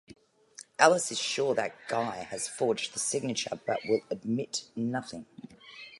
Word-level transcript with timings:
Alice 0.79 1.11
is 1.11 1.19
sure 1.19 1.53
that 1.53 1.75
Guy 1.87 2.23
has 2.31 2.47
forged 2.47 2.93
the 2.93 2.97
signature 2.99 3.59
but 3.67 3.81
he 3.81 3.89
will 3.91 4.01
admit 4.09 4.63
nothing. 4.75 5.27